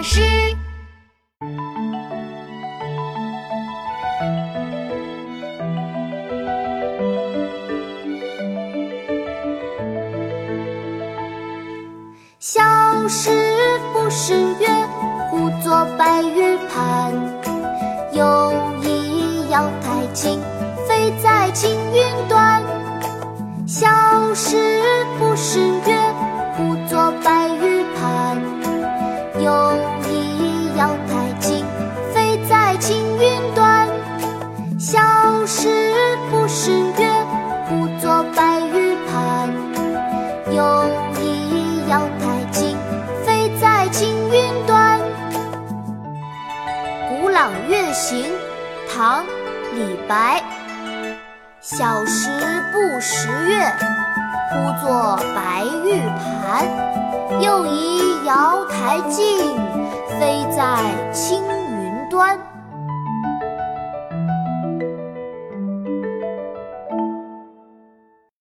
[0.00, 0.22] 大师。
[12.38, 12.62] 小
[13.08, 13.30] 时
[13.92, 14.70] 不识月，
[15.30, 17.12] 呼作白玉盘。
[18.14, 20.40] 有意要抬金，
[20.88, 22.62] 飞在青云端。
[23.66, 23.86] 小
[24.34, 24.56] 时
[25.18, 25.99] 不识月，
[35.60, 35.68] 时
[36.30, 37.06] 不识月，
[37.68, 39.52] 呼作白玉盘。
[40.50, 40.84] 又
[41.20, 42.78] 疑瑶台镜，
[43.26, 44.98] 飞在青云端。
[47.10, 48.24] 《古朗月行》
[48.90, 49.22] 唐·
[49.74, 50.42] 李白。
[51.60, 52.30] 小时
[52.72, 53.70] 不识月，
[54.50, 56.66] 呼作白玉盘。
[57.42, 59.38] 又疑瑶台镜，